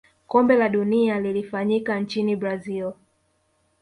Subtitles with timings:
[0.27, 2.93] kombe la dunia lilifanyika nchini brazil